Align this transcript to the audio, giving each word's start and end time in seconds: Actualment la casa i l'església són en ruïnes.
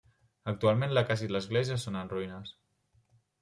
Actualment 0.51 0.95
la 0.99 1.03
casa 1.11 1.27
i 1.27 1.31
l'església 1.35 1.79
són 1.87 2.01
en 2.03 2.13
ruïnes. 2.17 2.59